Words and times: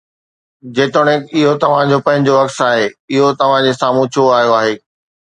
جيتوڻيڪ 0.77 1.27
اهو 1.41 1.51
توهان 1.63 1.91
جو 1.93 1.99
پنهنجو 2.07 2.39
عڪس 2.45 2.57
آهي، 2.69 2.87
اهو 3.19 3.29
توهان 3.43 3.69
جي 3.69 3.75
سامهون 3.83 4.11
ڇو 4.17 4.25
آيو 4.39 4.57
آهي؟ 4.63 4.73